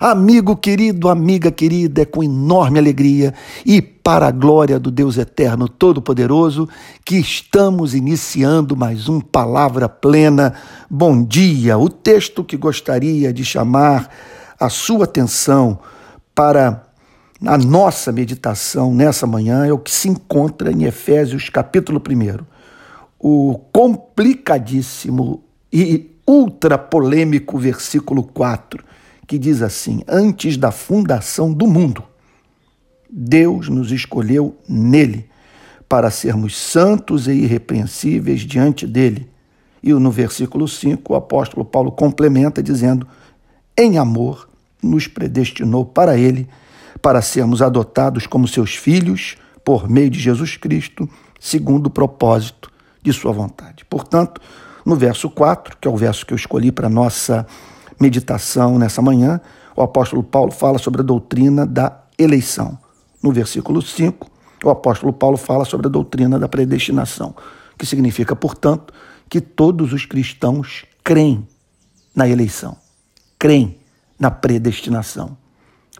[0.00, 3.34] Amigo querido, amiga querida, é com enorme alegria
[3.66, 6.66] e para a glória do Deus Eterno Todo-Poderoso
[7.04, 10.54] que estamos iniciando mais um Palavra Plena.
[10.88, 11.76] Bom dia!
[11.76, 14.08] O texto que gostaria de chamar
[14.58, 15.78] a sua atenção
[16.34, 16.82] para
[17.44, 22.42] a nossa meditação nessa manhã é o que se encontra em Efésios capítulo 1.
[23.18, 28.88] O complicadíssimo e ultra polêmico versículo 4
[29.30, 32.02] que diz assim: Antes da fundação do mundo,
[33.08, 35.30] Deus nos escolheu nele
[35.88, 39.30] para sermos santos e irrepreensíveis diante dele.
[39.80, 43.06] E no versículo 5, o apóstolo Paulo complementa dizendo:
[43.78, 44.50] Em amor
[44.82, 46.48] nos predestinou para ele,
[47.00, 52.68] para sermos adotados como seus filhos por meio de Jesus Cristo, segundo o propósito
[53.00, 53.84] de sua vontade.
[53.84, 54.40] Portanto,
[54.84, 57.46] no verso 4, que é o verso que eu escolhi para nossa
[58.00, 59.40] meditação nessa manhã,
[59.76, 62.78] o apóstolo Paulo fala sobre a doutrina da eleição.
[63.22, 64.30] No versículo 5,
[64.64, 67.34] o apóstolo Paulo fala sobre a doutrina da predestinação,
[67.78, 68.92] que significa, portanto,
[69.28, 71.46] que todos os cristãos creem
[72.14, 72.76] na eleição,
[73.38, 73.78] creem
[74.18, 75.36] na predestinação,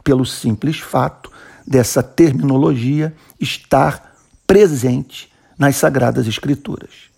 [0.02, 1.30] pelo simples fato
[1.66, 7.10] dessa terminologia estar presente nas Sagradas Escrituras.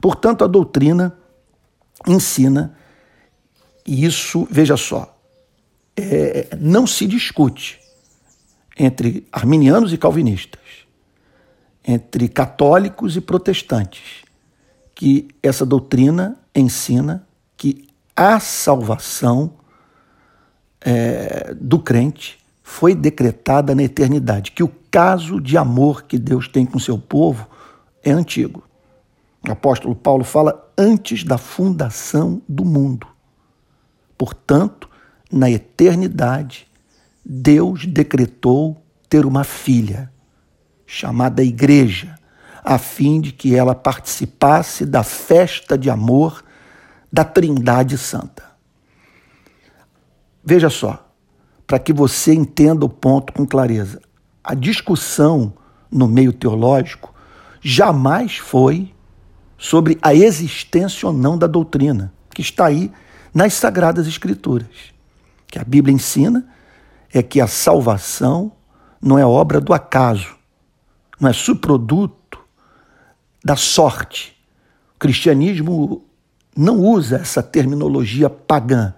[0.00, 1.12] Portanto, a doutrina
[2.06, 2.77] ensina
[3.88, 5.18] e isso, veja só,
[5.96, 7.80] é, não se discute
[8.78, 10.60] entre arminianos e calvinistas,
[11.82, 14.24] entre católicos e protestantes,
[14.94, 19.54] que essa doutrina ensina que a salvação
[20.82, 26.66] é, do crente foi decretada na eternidade, que o caso de amor que Deus tem
[26.66, 27.48] com seu povo
[28.04, 28.62] é antigo.
[29.48, 33.06] O apóstolo Paulo fala antes da fundação do mundo.
[34.18, 34.90] Portanto,
[35.32, 36.66] na eternidade,
[37.24, 40.12] Deus decretou ter uma filha,
[40.84, 42.18] chamada Igreja,
[42.64, 46.44] a fim de que ela participasse da festa de amor
[47.12, 48.42] da Trindade Santa.
[50.44, 51.08] Veja só,
[51.66, 54.00] para que você entenda o ponto com clareza.
[54.42, 55.52] A discussão
[55.90, 57.14] no meio teológico
[57.60, 58.94] jamais foi
[59.56, 62.90] sobre a existência ou não da doutrina, que está aí
[63.38, 64.66] nas Sagradas Escrituras.
[65.46, 66.44] Que a Bíblia ensina
[67.14, 68.50] é que a salvação
[69.00, 70.34] não é obra do acaso,
[71.20, 72.40] não é subproduto
[73.44, 74.36] da sorte.
[74.96, 76.04] O cristianismo
[76.56, 78.92] não usa essa terminologia pagã.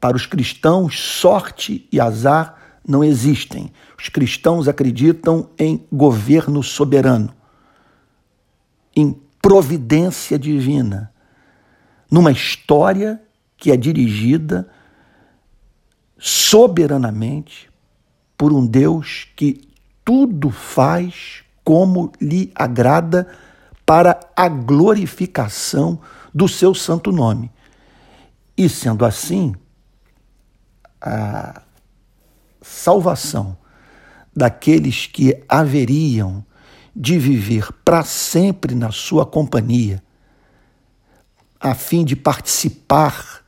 [0.00, 3.72] Para os cristãos, sorte e azar não existem.
[3.96, 7.32] Os cristãos acreditam em governo soberano,
[8.96, 11.12] em providência divina,
[12.10, 13.22] numa história
[13.56, 14.68] que é dirigida
[16.18, 17.70] soberanamente
[18.36, 19.68] por um Deus que
[20.04, 23.28] tudo faz como lhe agrada
[23.84, 26.00] para a glorificação
[26.34, 27.50] do seu santo nome.
[28.56, 29.54] E sendo assim,
[31.00, 31.62] a
[32.60, 33.56] salvação
[34.34, 36.44] daqueles que haveriam
[36.94, 40.02] de viver para sempre na sua companhia,
[41.60, 43.45] a fim de participar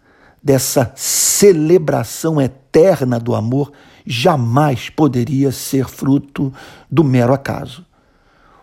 [0.49, 3.71] dessa celebração eterna do amor
[4.07, 6.51] jamais poderia ser fruto
[6.91, 7.85] do mero acaso.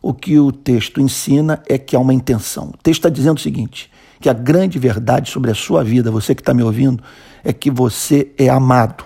[0.01, 2.69] O que o texto ensina é que há uma intenção.
[2.73, 6.33] O texto está dizendo o seguinte: que a grande verdade sobre a sua vida, você
[6.33, 7.03] que está me ouvindo,
[7.43, 9.05] é que você é amado.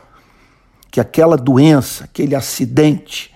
[0.90, 3.36] Que aquela doença, aquele acidente,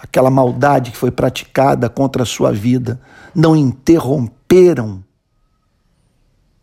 [0.00, 3.00] aquela maldade que foi praticada contra a sua vida
[3.34, 5.02] não interromperam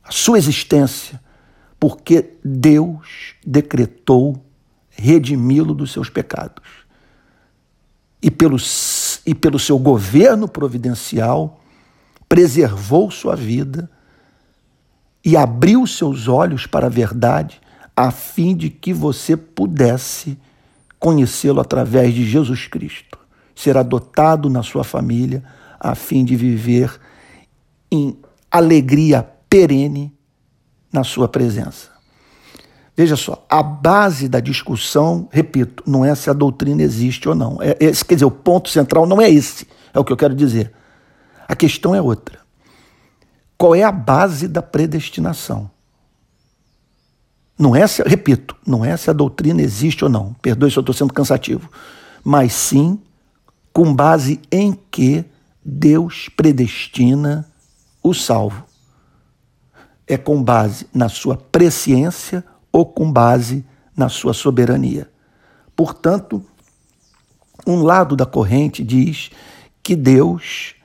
[0.02, 1.27] a sua existência
[1.80, 4.44] porque Deus decretou
[4.90, 6.64] redimi-lo dos seus pecados.
[8.22, 8.58] E pelo,
[9.26, 11.62] e pelo seu governo providencial,
[12.28, 13.90] preservou sua vida
[15.24, 17.62] e abriu seus olhos para a verdade,
[17.96, 20.38] a fim de que você pudesse
[21.00, 23.20] conhecê-lo através de Jesus Cristo,
[23.56, 25.44] ser adotado na sua família,
[25.80, 27.00] a fim de viver
[27.92, 28.18] em
[28.50, 30.17] alegria perene
[30.92, 31.90] na sua presença.
[32.96, 37.62] Veja só, a base da discussão, repito, não é se a doutrina existe ou não.
[37.62, 40.34] É, é, quer dizer, o ponto central não é esse, é o que eu quero
[40.34, 40.74] dizer.
[41.48, 42.40] A questão é outra.
[43.56, 45.70] Qual é a base da predestinação?
[47.58, 50.34] Não é se, repito, não é se a doutrina existe ou não.
[50.42, 51.70] Perdoe se eu estou sendo cansativo.
[52.24, 53.00] Mas sim
[53.72, 55.24] com base em que
[55.64, 57.48] Deus predestina
[58.02, 58.67] o salvo
[60.08, 63.66] é com base na sua presciência ou com base
[63.96, 65.10] na sua soberania.
[65.76, 66.44] Portanto,
[67.66, 69.30] um lado da corrente diz
[69.84, 70.76] que Deus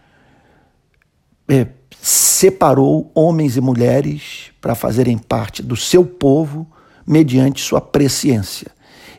[1.49, 1.69] é,
[2.01, 6.67] separou homens e mulheres para fazerem parte do seu povo
[7.07, 8.71] mediante sua presciência.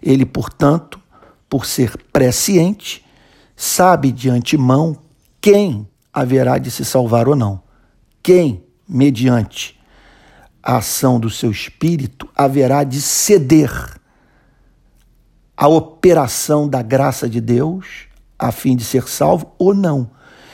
[0.01, 0.99] Ele, portanto,
[1.49, 3.05] por ser presciente,
[3.55, 4.97] sabe de antemão
[5.39, 7.61] quem haverá de se salvar ou não.
[8.21, 9.79] Quem, mediante
[10.63, 13.99] a ação do seu espírito, haverá de ceder
[15.57, 18.07] à operação da graça de Deus
[18.39, 20.09] a fim de ser salvo ou não.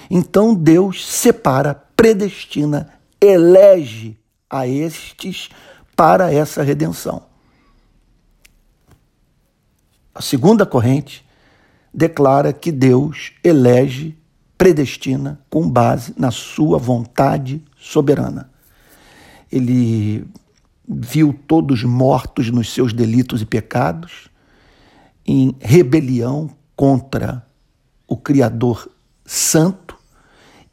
[0.09, 2.91] Então Deus separa, predestina,
[3.21, 4.17] elege
[4.49, 5.49] a estes
[5.95, 7.23] para essa redenção.
[10.13, 11.25] A segunda corrente
[11.93, 14.17] declara que Deus elege,
[14.57, 18.49] predestina com base na sua vontade soberana.
[19.51, 20.25] Ele
[20.87, 24.29] viu todos mortos nos seus delitos e pecados,
[25.25, 27.45] em rebelião contra
[28.07, 28.89] o Criador
[29.23, 29.95] Santo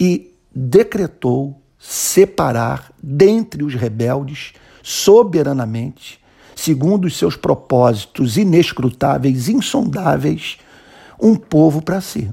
[0.00, 6.18] e decretou separar dentre os rebeldes soberanamente,
[6.54, 10.58] segundo os seus propósitos inescrutáveis, insondáveis,
[11.20, 12.32] um povo para si.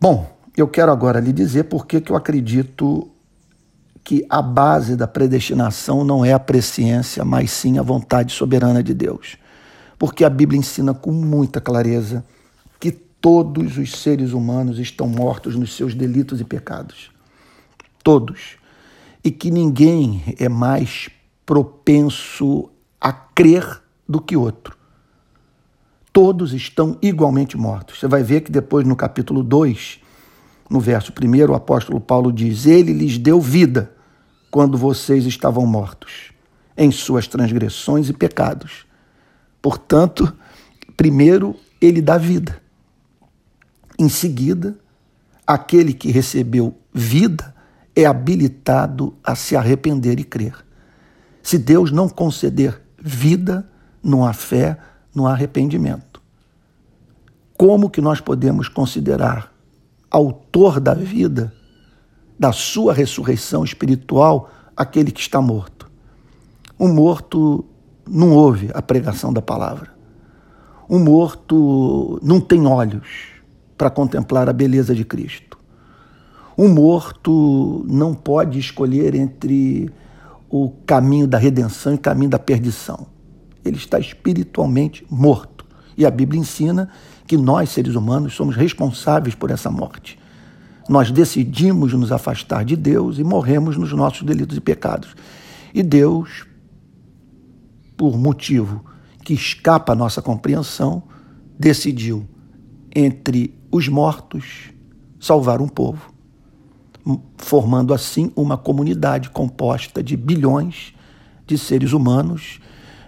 [0.00, 3.11] Bom, eu quero agora lhe dizer por que eu acredito
[4.04, 8.92] que a base da predestinação não é a presciência, mas sim a vontade soberana de
[8.92, 9.36] Deus.
[9.98, 12.24] Porque a Bíblia ensina com muita clareza
[12.80, 17.12] que todos os seres humanos estão mortos nos seus delitos e pecados.
[18.02, 18.56] Todos.
[19.22, 21.08] E que ninguém é mais
[21.46, 22.68] propenso
[23.00, 24.76] a crer do que outro.
[26.12, 28.00] Todos estão igualmente mortos.
[28.00, 30.00] Você vai ver que depois no capítulo 2,
[30.72, 33.92] no verso 1, o apóstolo Paulo diz: Ele lhes deu vida
[34.50, 36.32] quando vocês estavam mortos
[36.74, 38.86] em suas transgressões e pecados.
[39.60, 40.34] Portanto,
[40.96, 42.60] primeiro ele dá vida.
[43.98, 44.74] Em seguida,
[45.46, 47.54] aquele que recebeu vida
[47.94, 50.54] é habilitado a se arrepender e crer.
[51.42, 53.68] Se Deus não conceder vida,
[54.02, 54.78] não há fé,
[55.14, 56.22] não há arrependimento.
[57.58, 59.51] Como que nós podemos considerar
[60.12, 61.52] autor da vida,
[62.38, 65.90] da sua ressurreição espiritual, aquele que está morto.
[66.78, 67.64] Um morto
[68.06, 69.90] não ouve a pregação da palavra.
[70.88, 73.08] Um morto não tem olhos
[73.78, 75.58] para contemplar a beleza de Cristo.
[76.58, 79.90] Um morto não pode escolher entre
[80.50, 83.06] o caminho da redenção e o caminho da perdição.
[83.64, 85.64] Ele está espiritualmente morto.
[85.96, 86.90] E a Bíblia ensina
[87.26, 90.18] que nós, seres humanos, somos responsáveis por essa morte.
[90.88, 95.14] Nós decidimos nos afastar de Deus e morremos nos nossos delitos e pecados.
[95.72, 96.46] E Deus,
[97.96, 98.84] por motivo
[99.24, 101.04] que escapa à nossa compreensão,
[101.58, 102.26] decidiu,
[102.94, 104.70] entre os mortos,
[105.18, 106.12] salvar um povo,
[107.38, 110.92] formando assim uma comunidade composta de bilhões
[111.46, 112.60] de seres humanos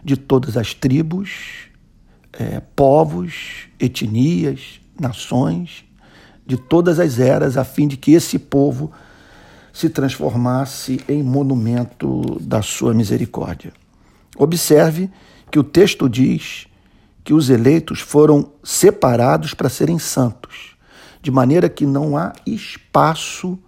[0.02, 1.68] de todas as tribos,
[2.38, 5.84] é, povos, etnias, nações,
[6.46, 8.92] de todas as eras, a fim de que esse povo
[9.72, 13.72] se transformasse em monumento da sua misericórdia.
[14.36, 15.10] Observe
[15.50, 16.66] que o texto diz
[17.24, 20.76] que os eleitos foram separados para serem santos,
[21.22, 23.58] de maneira que não há espaço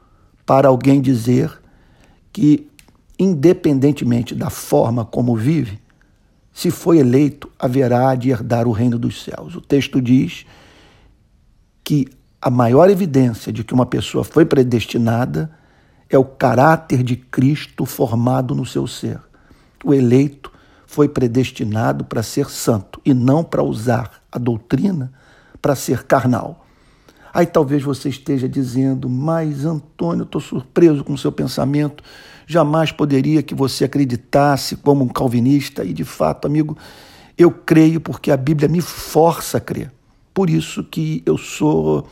[0.45, 1.51] para alguém dizer
[2.33, 2.69] que,
[3.19, 5.81] independentemente da forma como vive,
[6.57, 9.55] se foi eleito, haverá de herdar o reino dos céus.
[9.55, 10.47] O texto diz
[11.85, 12.09] que
[12.41, 15.51] a maior evidência de que uma pessoa foi predestinada
[16.09, 19.21] é o caráter de Cristo formado no seu ser.
[19.85, 20.51] O eleito
[20.87, 25.13] foi predestinado para ser santo e não para usar a doutrina
[25.61, 26.67] para ser carnal.
[27.35, 32.03] Aí talvez você esteja dizendo, mas Antônio, estou surpreso com o seu pensamento.
[32.47, 35.85] Jamais poderia que você acreditasse como um calvinista.
[35.85, 36.77] E de fato, amigo,
[37.37, 39.93] eu creio porque a Bíblia me força a crer.
[40.33, 42.07] Por isso que eu sou,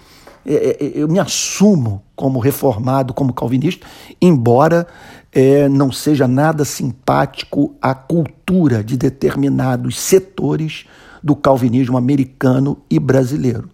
[0.44, 3.86] é, é, eu me assumo como reformado, como calvinista,
[4.20, 4.86] embora
[5.32, 10.86] é, não seja nada simpático à cultura de determinados setores
[11.22, 13.70] do calvinismo americano e brasileiro.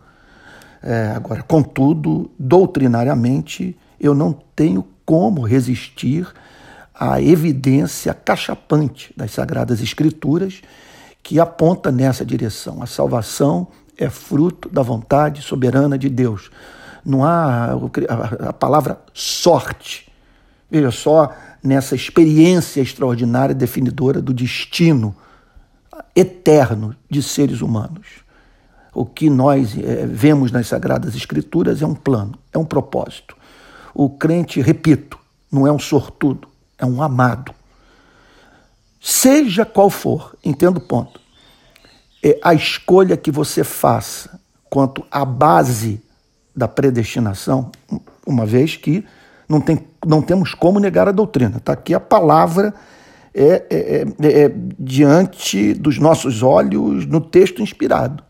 [0.83, 6.27] É, agora, contudo, doutrinariamente, eu não tenho como resistir
[7.01, 10.61] à evidência cachapante das Sagradas Escrituras
[11.23, 12.83] que aponta nessa direção.
[12.83, 16.51] A salvação é fruto da vontade soberana de Deus.
[17.03, 17.71] Não há
[18.41, 20.13] a palavra sorte.
[20.71, 25.17] Veja só nessa experiência extraordinária definidora do destino
[26.15, 28.07] eterno de seres humanos.
[28.93, 33.37] O que nós é, vemos nas Sagradas Escrituras é um plano, é um propósito.
[33.95, 35.19] O crente, repito,
[35.51, 36.50] não é um sortudo,
[36.81, 37.55] é um amado.
[39.01, 41.21] Seja qual for, entendo o ponto,
[42.23, 46.03] é a escolha que você faça quanto à base
[46.55, 47.71] da predestinação,
[48.27, 49.05] uma vez que
[49.49, 51.57] não, tem, não temos como negar a doutrina.
[51.57, 52.75] Está aqui a palavra
[53.35, 58.23] é, é, é, é, diante dos nossos olhos no texto inspirado.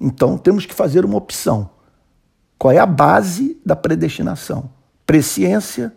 [0.00, 1.70] Então temos que fazer uma opção.
[2.58, 4.70] Qual é a base da predestinação?
[5.06, 5.92] Presciência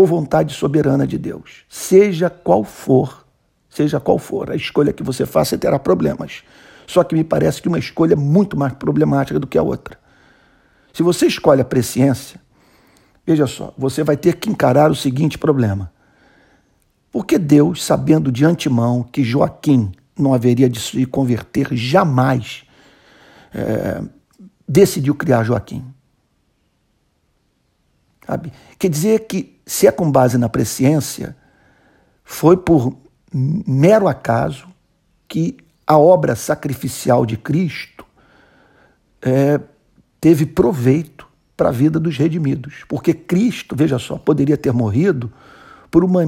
[0.00, 1.64] ou vontade soberana de Deus?
[1.68, 3.26] Seja qual for,
[3.68, 6.42] seja qual for a escolha que você faça, terá problemas.
[6.86, 9.98] Só que me parece que uma escolha é muito mais problemática do que a outra.
[10.92, 12.40] Se você escolhe a presciência,
[13.24, 15.92] veja só, você vai ter que encarar o seguinte problema.
[17.12, 22.64] Porque Deus, sabendo de antemão que Joaquim não haveria de se converter jamais,
[23.54, 24.02] é,
[24.66, 25.84] decidiu criar Joaquim.
[28.26, 28.52] Sabe?
[28.78, 31.36] Quer dizer que, se é com base na presciência,
[32.24, 32.96] foi por
[33.32, 34.68] mero acaso
[35.28, 38.04] que a obra sacrificial de Cristo
[39.22, 39.60] é,
[40.20, 42.84] teve proveito para a vida dos redimidos.
[42.88, 45.32] Porque Cristo, veja só, poderia ter morrido
[45.90, 46.22] por uma,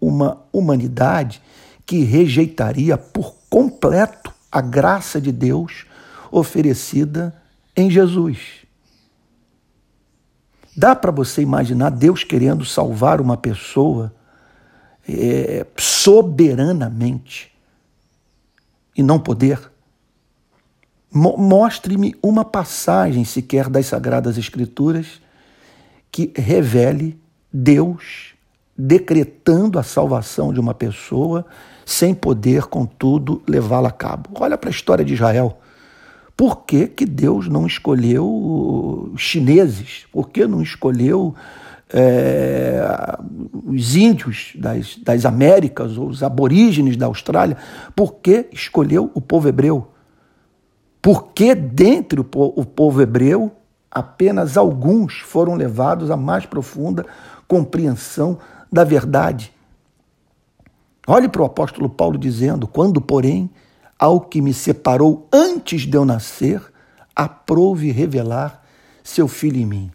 [0.00, 1.42] uma humanidade
[1.84, 5.86] que rejeitaria por completo a graça de Deus
[6.30, 7.34] oferecida
[7.76, 8.61] em Jesus.
[10.76, 14.12] Dá para você imaginar Deus querendo salvar uma pessoa
[15.08, 17.52] é, soberanamente
[18.96, 19.70] e não poder?
[21.10, 25.20] Mostre-me uma passagem sequer das Sagradas Escrituras
[26.10, 27.20] que revele
[27.52, 28.32] Deus
[28.76, 31.44] decretando a salvação de uma pessoa
[31.84, 34.30] sem poder, contudo, levá-la a cabo.
[34.34, 35.60] Olha para a história de Israel.
[36.36, 40.06] Por que, que Deus não escolheu chineses?
[40.10, 41.34] Por que não escolheu
[41.92, 42.82] é,
[43.66, 47.56] os índios das, das Américas, ou os aborígenes da Austrália?
[47.94, 49.88] Por que escolheu o povo hebreu?
[51.00, 53.52] Porque dentre o, o povo hebreu,
[53.90, 57.04] apenas alguns foram levados à mais profunda
[57.46, 58.38] compreensão
[58.72, 59.52] da verdade.
[61.06, 63.50] Olhe para o apóstolo Paulo dizendo: Quando, porém,
[64.02, 66.60] ao que me separou antes de eu nascer,
[67.14, 68.60] aprove revelar
[69.00, 69.92] seu filho em mim.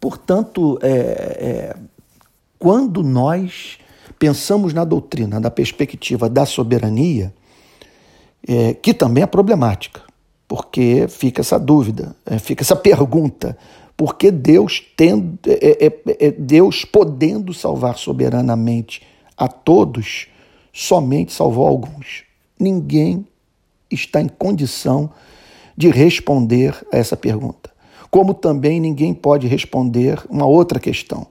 [0.00, 1.76] Portanto, é, é,
[2.58, 3.78] quando nós
[4.18, 7.32] pensamos na doutrina, na perspectiva da soberania,
[8.44, 10.02] é, que também é problemática,
[10.48, 13.56] porque fica essa dúvida, é, fica essa pergunta:
[13.96, 19.00] por que Deus, tendo, é, é, Deus podendo salvar soberanamente
[19.36, 20.26] a todos,
[20.72, 22.26] somente salvou alguns?
[22.58, 23.26] Ninguém
[23.90, 25.10] está em condição
[25.76, 27.70] de responder a essa pergunta.
[28.10, 31.26] Como também ninguém pode responder uma outra questão,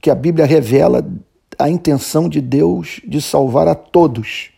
[0.00, 1.06] que a Bíblia revela
[1.58, 4.50] a intenção de Deus de salvar a todos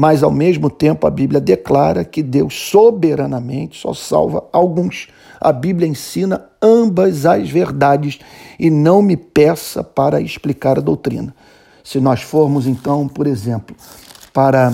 [0.00, 5.08] mas ao mesmo tempo a Bíblia declara que Deus soberanamente só salva alguns.
[5.40, 8.18] A Bíblia ensina ambas as verdades
[8.58, 11.34] e não me peça para explicar a doutrina.
[11.84, 13.76] Se nós formos então, por exemplo,
[14.32, 14.72] para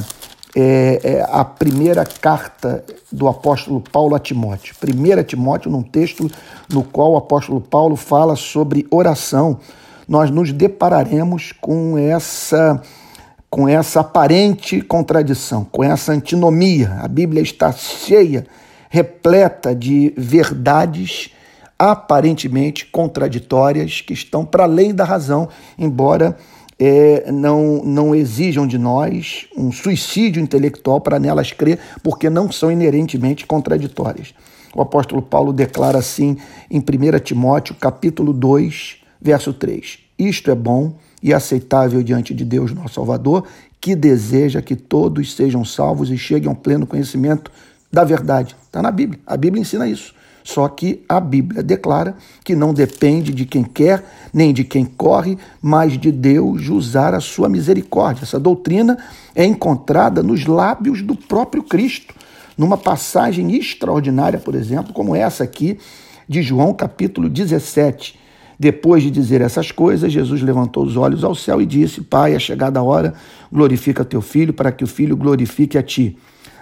[0.59, 2.83] é, é, a primeira carta
[3.13, 6.31] do apóstolo Paulo a Timóteo, 1 Timóteo, num texto
[6.73, 9.61] no qual o apóstolo Paulo fala sobre oração,
[10.09, 12.81] nós nos depararemos com essa
[13.51, 16.99] com essa aparente contradição, com essa antinomia.
[17.01, 18.47] A Bíblia está cheia,
[18.91, 21.31] repleta de verdades
[21.79, 25.49] aparentemente contraditórias que estão para além da razão,
[25.79, 26.37] embora
[26.79, 32.71] é, não, não exijam de nós um suicídio intelectual para nelas crer, porque não são
[32.71, 34.35] inerentemente contraditórias.
[34.75, 36.37] O apóstolo Paulo declara assim
[36.71, 42.73] em 1 Timóteo, capítulo 2, verso 3: Isto é bom e aceitável diante de Deus,
[42.73, 43.47] nosso Salvador,
[43.81, 47.51] que deseja que todos sejam salvos e cheguem ao pleno conhecimento
[47.91, 48.55] da verdade.
[48.65, 49.19] Está na Bíblia.
[49.27, 50.15] A Bíblia ensina isso.
[50.47, 55.37] Só que a Bíblia declara que não depende de quem quer, nem de quem corre,
[55.61, 58.23] mas de Deus usar a sua misericórdia.
[58.23, 58.97] Essa doutrina
[59.35, 62.15] é encontrada nos lábios do próprio Cristo,
[62.57, 65.81] numa passagem extraordinária, por exemplo, como essa aqui
[66.29, 68.17] de João capítulo 17
[68.59, 72.39] depois de dizer essas coisas, Jesus levantou os olhos ao céu e disse: Pai, é
[72.39, 73.15] chegada a hora,
[73.53, 76.17] glorifica teu filho, para que o filho glorifique a ti.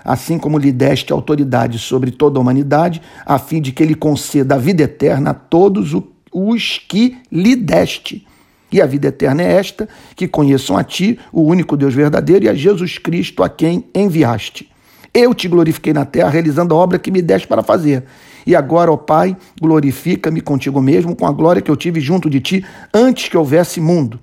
[0.05, 4.57] Assim como lhe deste autoridade sobre toda a humanidade, a fim de que ele conceda
[4.57, 5.95] a vida eterna a todos
[6.33, 8.27] os que lhe deste.
[8.71, 12.49] E a vida eterna é esta: que conheçam a Ti, o único Deus verdadeiro, e
[12.49, 14.69] a Jesus Cristo, a quem enviaste.
[15.15, 18.03] Eu te glorifiquei na terra, realizando a obra que me deste para fazer.
[18.47, 22.41] E agora, ó Pai, glorifica-me contigo mesmo, com a glória que eu tive junto de
[22.41, 24.21] ti antes que houvesse mundo.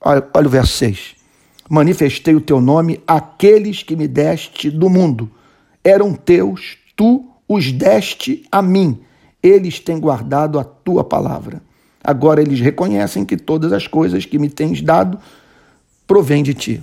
[0.00, 1.16] Olha, olha o verso 6.
[1.68, 5.30] Manifestei o teu nome àqueles que me deste do mundo.
[5.82, 9.00] Eram teus, tu os deste a mim.
[9.42, 11.62] Eles têm guardado a tua palavra.
[12.02, 15.18] Agora eles reconhecem que todas as coisas que me tens dado
[16.06, 16.82] provêm de ti.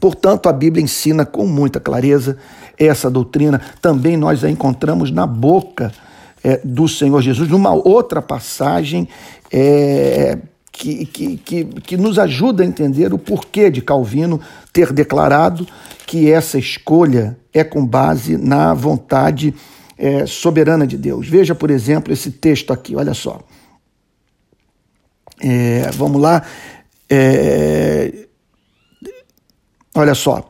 [0.00, 2.36] Portanto, a Bíblia ensina com muita clareza
[2.76, 3.60] essa doutrina.
[3.80, 5.92] Também nós a encontramos na boca
[6.42, 9.08] é, do Senhor Jesus, numa outra passagem
[9.52, 10.38] é,
[10.72, 14.40] que, que, que, que nos ajuda a entender o porquê de Calvino
[14.72, 15.66] ter declarado
[16.06, 19.54] que essa escolha é com base na vontade
[19.96, 21.26] é, soberana de Deus.
[21.26, 23.40] Veja, por exemplo, esse texto aqui, olha só.
[25.40, 26.42] É, vamos lá.
[27.08, 28.25] É,
[29.96, 30.46] Olha só,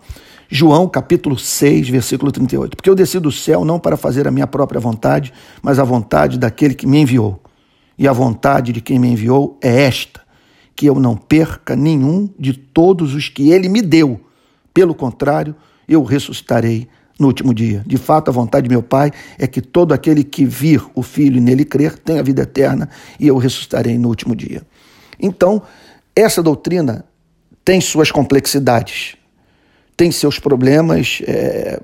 [0.49, 2.77] João capítulo 6, versículo 38.
[2.77, 6.37] Porque eu desci do céu não para fazer a minha própria vontade, mas a vontade
[6.37, 7.41] daquele que me enviou.
[7.97, 10.21] E a vontade de quem me enviou é esta:
[10.75, 14.21] que eu não perca nenhum de todos os que ele me deu.
[14.75, 15.55] Pelo contrário,
[15.89, 17.85] eu ressuscitarei no último dia.
[17.87, 21.37] De fato, a vontade de meu Pai é que todo aquele que vir o Filho
[21.37, 22.89] e nele crer tenha vida eterna
[23.21, 24.63] e eu ressuscitarei no último dia.
[25.21, 25.63] Então,
[26.17, 27.05] essa doutrina
[27.65, 29.17] tem suas complexidades
[29.97, 31.81] tem seus problemas é,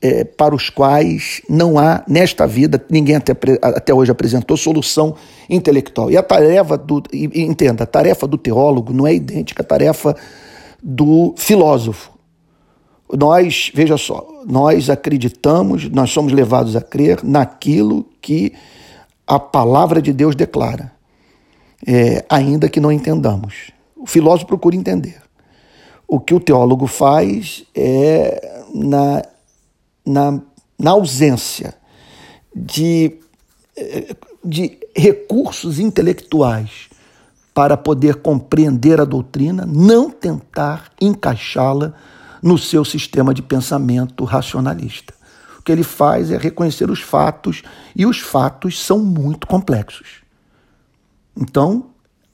[0.00, 3.32] é, para os quais não há, nesta vida, ninguém até,
[3.62, 5.14] até hoje apresentou solução
[5.48, 6.10] intelectual.
[6.10, 7.02] E a tarefa do.
[7.12, 10.16] E, entenda, a tarefa do teólogo não é idêntica à tarefa
[10.82, 12.12] do filósofo.
[13.12, 18.52] Nós, veja só, nós acreditamos, nós somos levados a crer naquilo que
[19.26, 20.92] a palavra de Deus declara,
[21.86, 23.72] é, ainda que não entendamos.
[23.96, 25.20] O filósofo procura entender.
[26.12, 29.22] O que o teólogo faz é, na,
[30.04, 30.40] na,
[30.76, 31.72] na ausência
[32.52, 33.16] de,
[34.44, 36.90] de recursos intelectuais
[37.54, 41.94] para poder compreender a doutrina, não tentar encaixá-la
[42.42, 45.14] no seu sistema de pensamento racionalista.
[45.60, 47.62] O que ele faz é reconhecer os fatos,
[47.94, 50.22] e os fatos são muito complexos.
[51.36, 51.89] Então,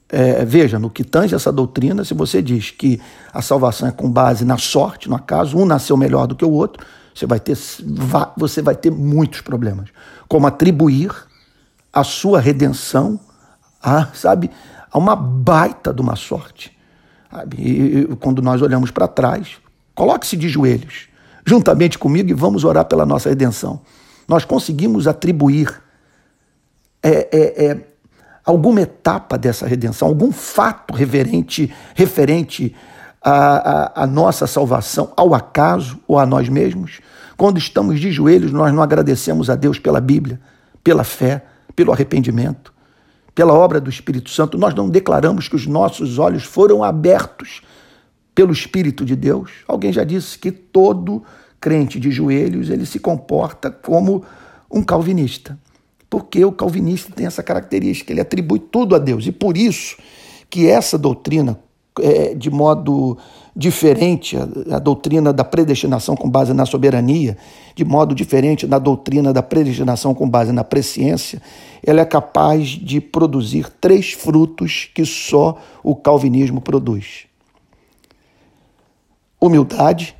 [0.09, 2.99] é, veja, no que tange essa doutrina, se você diz que
[3.33, 6.51] a salvação é com base na sorte, no acaso, um nasceu melhor do que o
[6.51, 7.57] outro, você vai ter,
[8.37, 9.89] você vai ter muitos problemas.
[10.27, 11.11] Como atribuir
[11.91, 13.19] a sua redenção
[13.81, 14.51] a, sabe,
[14.91, 16.77] a uma baita de uma sorte.
[17.31, 17.57] Sabe?
[17.57, 19.57] E, quando nós olhamos para trás,
[19.93, 21.07] coloque-se de joelhos,
[21.45, 23.81] juntamente comigo, e vamos orar pela nossa redenção.
[24.27, 25.81] Nós conseguimos atribuir
[27.01, 27.87] é, é, é,
[28.47, 32.73] alguma etapa dessa redenção, algum fato reverente, referente
[33.21, 37.01] à, nossa salvação, ao acaso ou a nós mesmos?
[37.35, 40.39] Quando estamos de joelhos, nós não agradecemos a Deus pela Bíblia,
[40.81, 41.43] pela fé,
[41.75, 42.73] pelo arrependimento,
[43.35, 44.57] pela obra do Espírito Santo.
[44.57, 47.61] Nós não declaramos que os nossos olhos foram abertos
[48.33, 49.51] pelo Espírito de Deus.
[49.67, 51.21] Alguém já disse que todo
[51.59, 54.23] crente de joelhos ele se comporta como
[54.71, 55.57] um calvinista
[56.09, 59.25] porque o calvinista tem essa característica, ele atribui tudo a Deus.
[59.27, 59.97] E por isso
[60.49, 61.59] que essa doutrina,
[61.99, 63.17] é, de modo
[63.55, 67.37] diferente, a, a, doutrina da predestinação com base na soberania,
[67.75, 71.41] de modo diferente da doutrina da predestinação com base na presciência,
[71.85, 77.25] ela é capaz de produzir três frutos que só o calvinismo produz:
[79.41, 80.16] humildade,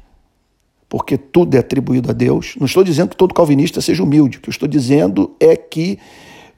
[0.89, 2.55] porque tudo é atribuído a Deus.
[2.57, 5.99] Não estou dizendo que todo calvinista seja humilde, o que eu estou dizendo é que,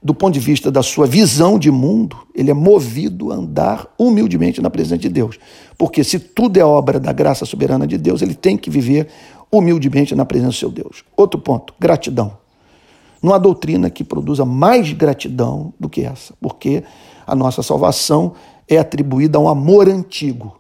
[0.02, 4.62] do ponto de vista da sua visão de mundo, ele é movido a andar humildemente
[4.62, 5.40] na presença de Deus.
[5.78, 9.08] Porque se tudo é obra da graça soberana de Deus, ele tem que viver
[9.52, 11.04] humildemente na presença do seu Deus.
[11.18, 12.38] Outro ponto, gratidão.
[13.22, 16.84] Não há doutrina que produza mais gratidão do que essa, porque
[17.28, 18.34] a nossa salvação
[18.68, 20.58] é atribuída a um amor antigo,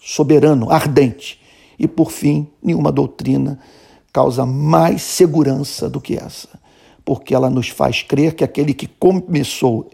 [0.00, 1.43] soberano, ardente
[1.78, 3.58] e, por fim, nenhuma doutrina
[4.12, 6.48] causa mais segurança do que essa,
[7.04, 9.90] porque ela nos faz crer que aquele que começou,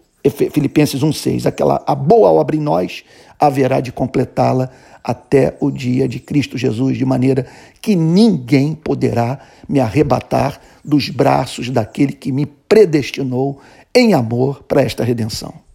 [0.53, 3.03] Filipenses 1,6, aquela a boa obra em nós,
[3.39, 4.71] haverá de completá-la
[5.03, 7.47] até o dia de Cristo Jesus, de maneira
[7.81, 13.61] que ninguém poderá me arrebatar dos braços daquele que me predestinou
[13.95, 15.70] em amor para esta redenção.